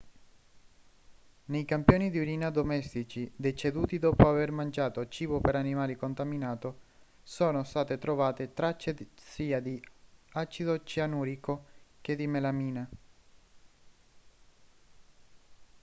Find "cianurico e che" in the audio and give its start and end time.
10.83-12.15